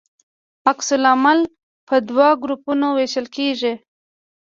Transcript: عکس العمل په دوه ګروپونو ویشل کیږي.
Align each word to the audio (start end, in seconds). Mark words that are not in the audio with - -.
عکس 0.69 0.87
العمل 0.97 1.39
په 1.87 1.95
دوه 2.09 2.27
ګروپونو 2.41 2.87
ویشل 2.97 3.25
کیږي. 3.35 3.73